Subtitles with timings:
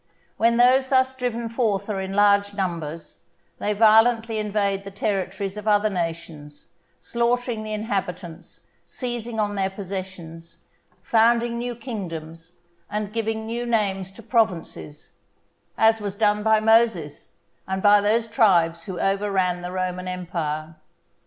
[0.37, 3.19] When those thus driven forth are in large numbers,
[3.59, 10.63] they violently invade the territories of other nations, slaughtering the inhabitants, seizing on their possessions,
[11.03, 12.53] founding new kingdoms,
[12.89, 15.11] and giving new names to provinces;
[15.77, 17.33] as was done by Moses,
[17.67, 20.77] and by those tribes who overran the Roman Empire.